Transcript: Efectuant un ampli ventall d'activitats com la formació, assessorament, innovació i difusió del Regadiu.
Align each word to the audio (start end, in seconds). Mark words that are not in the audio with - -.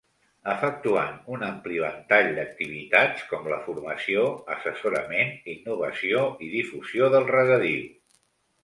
Efectuant 0.51 1.19
un 1.35 1.43
ampli 1.47 1.77
ventall 1.83 2.31
d'activitats 2.39 3.27
com 3.35 3.51
la 3.53 3.61
formació, 3.69 4.25
assessorament, 4.57 5.33
innovació 5.57 6.27
i 6.49 6.53
difusió 6.59 7.17
del 7.19 7.33
Regadiu. 7.39 7.89